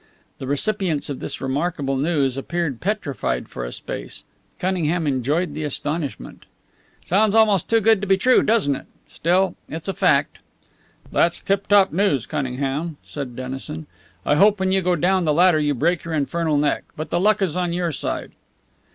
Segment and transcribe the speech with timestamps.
[0.39, 4.23] The recipients of this remarkable news appeared petrified for a space.
[4.57, 6.45] Cunningham enjoyed the astonishment.
[7.05, 8.87] "Sounds almost too good to be true, doesn't it?
[9.07, 10.39] Still, it's a fact."
[11.11, 13.85] "That's tiptop news, Cunningham," said Dennison.
[14.25, 16.85] "I hope when you go down the ladder you break your infernal neck.
[16.97, 18.31] But the luck is on your side."